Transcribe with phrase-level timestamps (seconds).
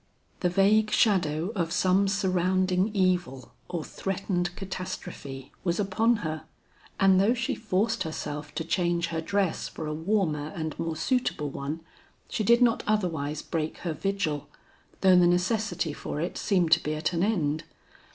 [0.39, 6.45] The vague shadow of some surrounding evil or threatened catastrophe was upon her,
[6.99, 11.51] and though she forced herself to change her dress for a warmer and more suitable
[11.51, 11.81] one,
[12.27, 14.49] she did not otherwise break her vigil,
[15.01, 17.63] though the necessity for it seemed to be at an end.